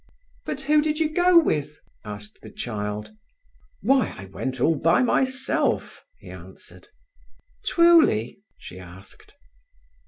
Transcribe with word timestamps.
"But 0.47 0.61
who 0.61 0.81
did 0.81 0.97
you 0.97 1.09
go 1.13 1.37
with?" 1.37 1.77
asked 2.03 2.41
the 2.41 2.49
child. 2.49 3.11
"Why, 3.83 4.15
I 4.17 4.25
went 4.25 4.59
all 4.59 4.73
by 4.73 5.03
myself," 5.03 6.03
he 6.17 6.31
answered. 6.31 6.87
"Twuly?" 7.63 8.39
she 8.57 8.79
asked. 8.79 9.35